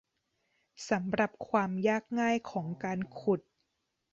[0.89, 3.41] สำหรับความยากง่ายของการขุด